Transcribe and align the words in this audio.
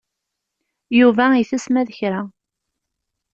Yuba 0.99 1.25
itess 1.41 1.65
ma 1.71 1.81
d 1.87 1.89
kra. 1.97 2.21